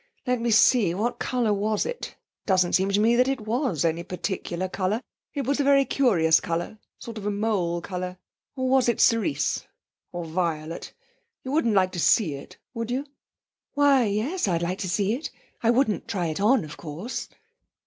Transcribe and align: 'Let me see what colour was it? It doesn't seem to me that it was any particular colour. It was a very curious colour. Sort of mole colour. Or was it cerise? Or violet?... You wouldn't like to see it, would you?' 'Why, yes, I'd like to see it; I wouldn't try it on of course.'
'Let 0.25 0.41
me 0.41 0.49
see 0.49 0.95
what 0.95 1.19
colour 1.19 1.53
was 1.53 1.85
it? 1.85 2.07
It 2.07 2.15
doesn't 2.47 2.73
seem 2.73 2.89
to 2.89 2.99
me 2.99 3.15
that 3.15 3.27
it 3.27 3.41
was 3.41 3.85
any 3.85 4.01
particular 4.01 4.67
colour. 4.67 4.99
It 5.35 5.45
was 5.45 5.59
a 5.59 5.63
very 5.63 5.85
curious 5.85 6.39
colour. 6.39 6.79
Sort 6.97 7.19
of 7.19 7.31
mole 7.31 7.81
colour. 7.81 8.17
Or 8.55 8.67
was 8.67 8.89
it 8.89 8.99
cerise? 8.99 9.67
Or 10.11 10.25
violet?... 10.25 10.91
You 11.43 11.51
wouldn't 11.51 11.75
like 11.75 11.91
to 11.91 11.99
see 11.99 12.33
it, 12.33 12.57
would 12.73 12.89
you?' 12.89 13.05
'Why, 13.75 14.05
yes, 14.05 14.47
I'd 14.47 14.63
like 14.63 14.79
to 14.79 14.89
see 14.89 15.13
it; 15.13 15.29
I 15.61 15.69
wouldn't 15.69 16.07
try 16.07 16.25
it 16.29 16.41
on 16.41 16.65
of 16.65 16.77
course.' 16.77 17.29